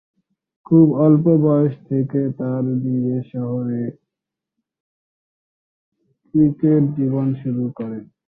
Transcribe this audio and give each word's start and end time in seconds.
তিনি 0.03 0.31
খুবই 0.65 0.93
অল্প 1.05 1.25
বয়স 1.45 1.75
থেকে 1.89 2.21
তার 2.39 2.63
নিজের 2.83 3.21
শহরে 3.31 3.81
ক্রিকেট 6.33 6.83
জীবন 6.97 7.27
শুরু 7.41 7.65
করেন। 7.75 8.03